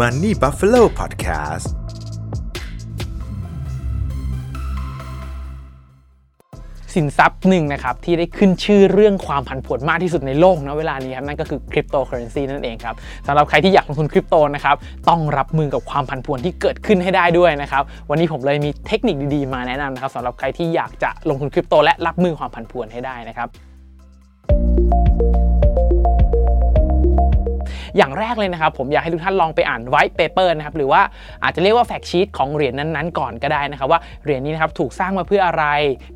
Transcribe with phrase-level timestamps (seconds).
[0.00, 1.66] Money Buffalo Podcast
[6.94, 12.94] สินทรัพย์หนึ่งนะครับ ที่ได้ขึ้นชื่อเรื่องความผันผวนมากที่สุดในโลกนะเวลานี้ครับ นั่นก็คือคริปโตเคอเรนซีนั่นเองครับ
[13.26, 14.76] สำหรับใครที่อยากลงทุนคริปโตนะครับ
[15.08, 23.48] ต้องรับมือกับความผันผวนที่เกิดขึ้นให้ได้ด้วยนะครับ วันนี้ผมเลยมีเทคนิคดีๆมาแนะนำนะครับสำหรับใครที่อยากจะลงทุนคริปโตและรับมือความผันผวนให้ได้นะครับ
[27.96, 31.00] อย่างแรกเลยนะครับ ผมอยากให้ทุกท่านลองไปอ่าน white paper นะครับหรือว่า
[31.42, 35.64] อาจจะเรียกว่า fact sheet ของเหรียญนั้นๆก่อนก็ได้นะครับ ว่าเหรียญนี้นะครับถูกสร้างมาเพื่ออะไร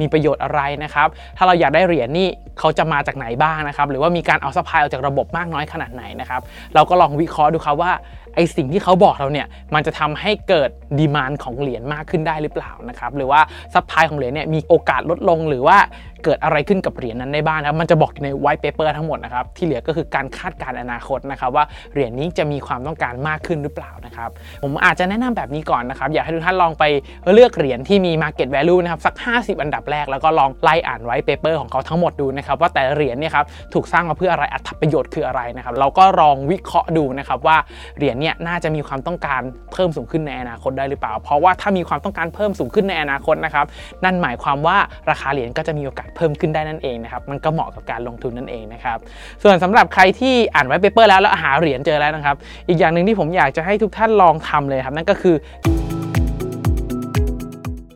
[0.00, 2.28] มีประโยชน์อะไรนะครับถ้าเราอยากได้เหรียญนี่
[2.58, 6.40] เขาจะมาจากไหนบ้างนะครับหรือว่ามีการเอา supply ออกจากระบบมากน้อยขนาดไหนนะครับ
[6.74, 7.92] เราก็ลองวิเคราะห์ดูครับว่า
[8.38, 13.40] ไอสิ่งที่เขาบอกเราเนี่ยมันจะทำให้เกิด demand ของเหรียญมากขึ้นได้หรือเปล่านะครับหรือว่า
[13.74, 15.78] supply ของเหรียญเนี่ยมีโอกาสลดลงหรือว่า
[16.24, 24.30] เกิดอะไรขึ้นกับเหรียญนั้นได้บ้างครับ มันจะบอกใน white paper ทั้งหมดนะครับ ที่เหลือก็คือการคาดการณ์อนาคตนะครับว่าเหรียญนี้จะมีความต้องการมากขึ้นหรือเปล่านะครับ
[24.62, 26.84] ผมอาจจะแนะนำแบบนี้ก่อนนะครับ อยากให้ทุกท่านลองไป
[27.32, 37.56] เลือกเหรียญที่มี market value นะครับสัก 50 อันดับแรก แล้วก็ลองไล่อ่าน white paper ของเขาทั้งหมดดูนะครับว่าแต่เหรียญเนี่ยครับถูกสร้างมาเพื่ออะไรอรรถประโยชน์คืออะไรนะครับเราก็ลองวิเคราะห์ดูนะครับว่า
[37.98, 43.66] เหรียญเนี่ยน่าจะมีความต้องการเพิ่มสูงขึ้นในอนาคตได้หรือเปล่า เพราะว่าถ้ามีความต้องการเพิ่มสูงขึ้นในอนาคตนะครับ
[44.04, 44.76] นั่นหมายความว่า
[45.10, 48.98] ราคาเหรียญก็จะมีโอกาสเพิ่มขึ้นได้นั่นเองนะครับมันก็เหมาะกับการลงทุนนั่นเองนะครับ
[49.42, 52.36] ส่วนสำหรับใครที่อ่านไว้เปเปอร์แล้วแล้วหาเหรียญเจอแล้วนะครับ
[52.68, 55.34] อีกอย่างหนึ่งที่ผมอยากจะให้ทุกท่านลองทำเลยครับนั่นก็คือ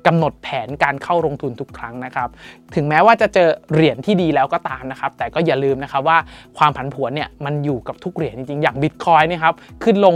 [0.06, 2.28] กำหนดแผนการเข้าลงทุนทุกครั้งนะครับ
[2.74, 6.18] ถึงแม้ว่าจะเจอเหรียญที่ดีแล้วก็ตามนะครับ แต่ก็อย่าลืมนะครับว่า
[6.58, 10.14] ความผันผวนเนี่ยมันอยู่กับทุกเหรียญจริงๆ อย่างบิตคอยนี่ครับขึ้นลง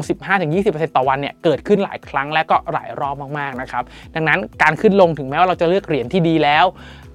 [0.48, 3.84] 15-20%ต่อวันเนี่ยเกิดขึ้นหลายครั้งและก็หลายรอบมากๆนะครับ
[4.14, 6.66] ดังนั้นการขึ้นลงถึงแม้ว่าเราจะเลือกเหรียญที่ดีแล้ว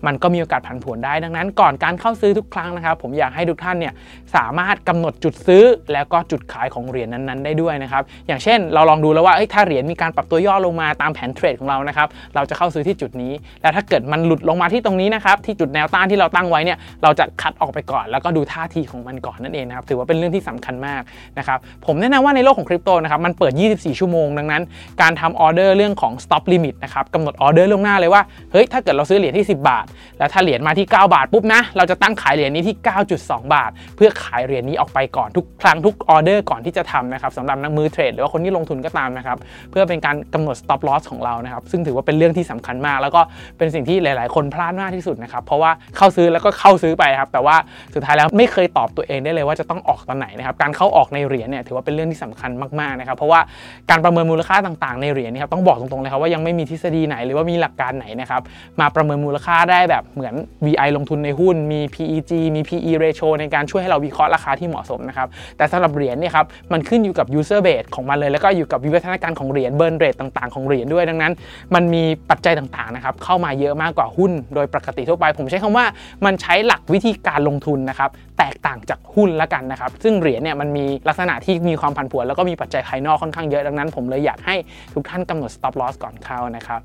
[0.08, 3.94] มันก็มีโอกาสผันผวนได้ดังนั้น ก่อนการเข้าซื้อทุกครั้งนะครับ ผมอยากให้ทุกท่านเนี่ย
[4.36, 5.64] สามารถกำหนดจุดซื้อ
[5.94, 21.02] แล้วก็จุดขายของเหรียญนั้นๆ ได้ด้วยนะครับอย่างเช่น เราลองดูแล้วว่าถ้าเหรียญมีการปรับตัวย่อลงมาตามแผน trade ของเรานะครับเราจะเข้าซื้อที่จุดนี้ แล้วถ้าเกิดมันหลุดลงมาที่ตรงนี้นะครับที่จุดแนวต้านที่เราตั้งไว้เนี่ยเราจะ cut ออกไปก่อน แล้วก็ดูท่าทีของมันก่อนนั่นเองนะครับถือว่าเป็นเรื่องที่สำคัญมาก
[21.38, 24.64] นะครับผมแนะนำว่าในโลกของคริปโตนะครับมันเปิด 24 ชั่วโมงดังนั้น
[25.02, 29.86] การทำออเดอร์เรื่องของ stop limit นะครับกำหนดออเดอร์ล่วงหน้าเลยว่าเฮ้ยถ้าเกิดเราซื้อเหรียญที่ 10 บาท
[30.20, 32.76] แล้วถ้าเหรียญมาที่ 9 บาทปุ๊บนะเราจะตั้งขายเหรียญนี้ที่
[33.16, 39.38] 9.2 บาท เพื่อขายเหรียญนี้ออกไปก่อนทุกครั้งทุกออเดอร์ก่อนที่จะทำนะครับสำหรับนักมือเทรดหรือว่าคนที่ลงทุนก็ตามนะครับ
[39.72, 43.22] เพื่อเป็นการกำหนด stop loss ของเรานะครับซึ่งถือว่าเป็นเรื่องที่สำคัญมาก แล้วก็
[43.58, 47.56] เป็นสิ่งที่หลาย ๆ คนพลาดมากที่สุดนะครับเพราะว่าเข้าซื้อแล้วก็เข้าซื้อไปครับแต่ว่า
[47.96, 53.40] สุดท้ายแล้วไม่เคยตอบตัวเองได้เลยว่าจะต้องออกตอนไหนนะครับการเข้าออกในเหรียญเนี่ยถือว่าเป็นเรื่องที่สำคัญมาก ๆ นะครับเพราะว่า
[53.90, 58.42] การประเมินมูลค่าต่าง ๆ ในเหรียญนี่ครับต้องบอกตรง ๆ เลยครับว่ายังไม่มีทฤษฎีไหนหรือว่ามีหลักการไหนนะครับ
[58.80, 60.34] มาประเมินมูลค่าได้แบบเหมือน
[60.66, 65.28] VI ลงทุนในหุ้น มี PEG มี PE ratio ในการช่วยให้เราวิเคราะห์ราคาที่เหมาะสมนะครับ
[65.58, 71.34] แต่สำหรับเหรียญเนี่ยครับ มันขึ้นอยู่กับ user base ของมันเลย แล้วก็อยู่กับวิวัฒนาการของเหรียญ เบิร์นเรทต่างๆ ของเหรียญด้วย ดังนั้น
[71.76, 75.86] มันมีปัจจัยต่างๆ นะครับ เข้ามาเยอะมากกว่าหุ้น โดยปกติทั่วไป ผมใช้คำว่า
[76.26, 78.10] มันใช้หลักวิธีการลงทุนนะครับ
[78.40, 84.56] แตกต่างจากหุ้นละกันนะครับ ซึ่งเหรียญเนี่ยมันมีลักษณะที่มีความผันผวน แล้วก็มีปัจจัยภายนอกค่อนข้างเยอะ ดังนั้น ผมเลยอยากให้
[84.94, 86.80] ทุกท่านกำหนด stop loss ก่อนเข้านะครับ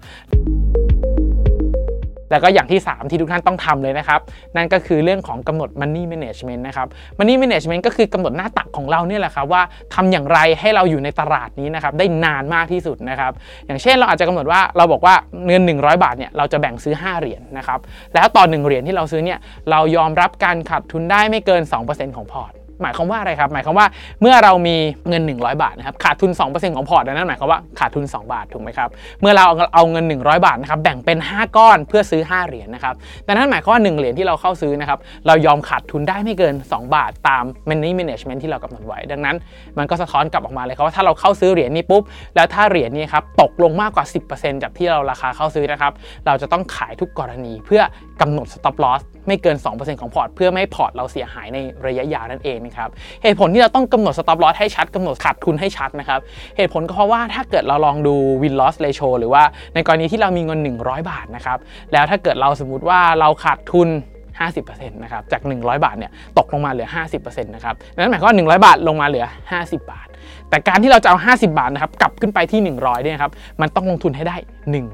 [2.31, 4.21] แล้วก็อย่างที่ 3 ที่ทุกท่านต้องทำเลยนะครับ
[4.57, 6.87] นั่นก็คือเรื่องของกำหนด money management นะครับ
[7.19, 9.63] money management ก็คือกำหนดหน้าตักของเราเนี่ยแหละครับว่า
[9.95, 13.33] ทำอย่างไรให้เราอยู่ในตลาดนี้นะครับได้นานมากที่สุดนะครับ
[13.67, 15.15] อย่างเช่นเราอาจจะกำหนดว่าเราบอกว่า
[15.47, 17.79] เงิน 100 บาทเนี่ยเราจะแบ่งซื้อ 5 เหรียญนะครับ
[18.15, 19.39] แล้วต่อ1เหรียญที่เราซื้อเนี่ย
[19.71, 23.87] เรายอมรับการขาดทุนได้ไม่เกิน 2%ของพอร์ต หมายความว่าอะไรครับ หมายความว่า
[24.21, 24.77] เมื่อเรามี
[25.09, 28.89] เงิน 100 บาทนะครับขาดทุน 2%ของ port นั้นหมายความว่าขาดทุน 2 บาทถูกไหมครับ
[29.21, 29.45] เมื่อเรา
[29.75, 32.95] เอาเงิน 100 บาทนะครับแบ่งเป็น 5 ก้อนเพื่อซื้อ 5 เหรียญนะครับ
[33.27, 39.37] ดังนั้นหมายความว่า 1 เหรียญที่เราเข้าซื้อนะครับเรายอมขาดทุนได้ไม่เกิน 2 บาทตาม money management ที่เรากำหนดไว้ ดังนั้น
[39.79, 42.03] มันก็สะท้อนกลับออกมาเลยครับว่าถ้าเราเข้าซื้อเหรียญนี้ปุ๊บ
[42.37, 44.05] แล้วถ้าเหรียญนี้ครับตกลงมากกว่า
[44.35, 45.93] 10%จากที่เราราคาเข้าซื้อนะครับ
[46.27, 47.83] เราจะต้องขายทุกกรณีเพื่อ
[48.21, 52.89] กำหนด stop loss ไม่เกิน 2%ของ port เพื่อไม่ให้ port เราเสียหายในระยะยาวนั่นเองนะครับ
[53.23, 56.21] เหตุผลที่เราต้องกำหนด stop loss ให้ชัดกำหนดขาดทุนให้ชัดนะครับ
[56.57, 59.43] เหตุผลก็เพราะว่าถ้าเกิดเราลองดู win loss ratio หรือว่า
[59.75, 61.59] ในกรณีที่เรามีเงิน 100 บาทนะครับ
[61.93, 63.89] แล้วถ้าเกิดเราสมมติว่าเราขาดทุน
[64.41, 69.27] 50%นะครับ จาก 100 บาทเนี่ย ตกลงมาเหลือ 50%นะครับ นั่นหมายความว่า 100 บาทลงมาเหลือ
[69.57, 70.09] 50 บาท
[70.51, 74.37] แต่การที่เราจะเอา 50 บาทนะครับกลับขึ้นไปที่ 100เนี่ยครับมันต้องลงทุนให้ได้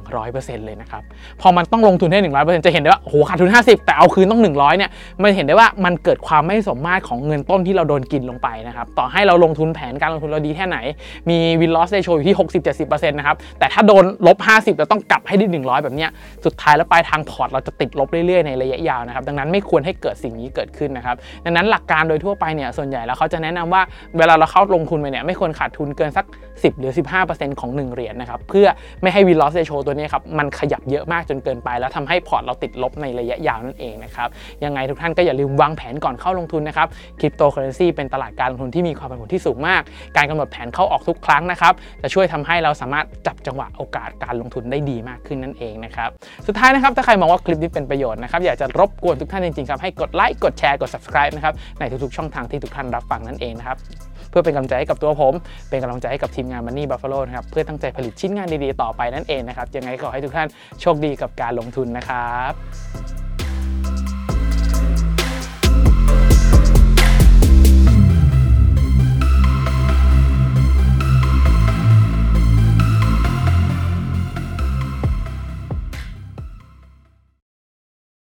[0.05, 1.03] 100%เลยนะครับ
[1.41, 4.91] พอมันต้องลงทุนให้100%จะเห็นได้ว่าโหขาดทุน 50 แต่เอาคืนต้อง 100เนี่ย
[5.23, 10.79] มันเห็นได้ว่ามันเกิดความไม่สมมาตรของเงินต้นที่เราโดนกินลงไปนะครับต่อให้เราลงทุนแผนการลงทุนเราดีแค่ไหน
[11.31, 12.37] มีวินลอสเรโชอยู่ที่
[12.77, 16.11] 60-70%นะครับแต่ถ้าโดนลบ 50เราต้องกลับให้ได้ 100 แบบเนี้ย
[16.45, 23.83] สุดท้ายแล้วปลายทางพอร์ตเราจะติดลบเรื่อยๆในระยะยาวนะครับดังนั้นไม่ควรให้เกิดสิ่งนี้เกิดขึ้นนะครับดังนั้นหลักการโดยทั่วไปเนี่ยส่วนใหญ่แล้วเขาจะแนะนำว่า
[24.19, 26.93] เวลาเราเข้าลงทุนไเนี่ยไม่ควรขาดทุนเกินสัก 10 หรือ
[27.27, 28.67] 15%ของ 1 เหรียญนะครับเพื่อ
[29.03, 34.29] ไม่ให้ win loss ratio ตัวนี้ครับมันขยับเยอะมากจนเกินไป แล้วทำให้พอร์ตเราติดลบในระยะยาวนั่นเองนะครับ
[34.65, 36.89] ยังไงทุกท่านก็อย่าลืมวางแผนก่อนเข้าลงทุนนะครับ
[37.21, 39.83] คริปโตเคอเรนซีเป็นตลาดการลงทุนที่มีความผันผวนที่สูงมาก
[40.17, 41.73] การกำหนดแผนเข้าออกทุกครั้งนะครับ
[42.03, 46.11] จะช่วยทำให้เราสามารถจับจังหวะโอกาสการลงทุนได้ดีมากขึ้นนั่นเองนะครับ
[46.47, 53.79] สุดท้ายนะครับถ้าใครมองว่าคลิปนี้เป็นประโยชน์นะครับอยากจะรบกวนทุกท่านจริงๆครับให้กดไลค์กดแชร์กด subscribe นะครับในทุกๆช่องทางที่ทุกท่านรับฟังนั่นเองนะครับ
[54.33, 55.35] เพื่อเป็นกำลังใจให้กับตัวผม
[55.69, 60.49] เป็นกำลังใจให้กับทีมงาน Money Buffalo นะครับเพื่อตั้งใจผลิตชิ้นงานดีๆต่อไปนั่นเองนะครับยังไงก็ขอให้ทุกท่าน
[60.81, 63.22] โชคดีกับการลงทุนนะครับ